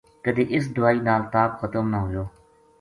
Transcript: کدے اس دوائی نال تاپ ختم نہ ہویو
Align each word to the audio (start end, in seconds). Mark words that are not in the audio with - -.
کدے 0.23 0.43
اس 0.55 0.63
دوائی 0.75 0.99
نال 1.07 1.21
تاپ 1.33 1.51
ختم 1.59 1.83
نہ 1.91 1.97
ہویو 2.03 2.23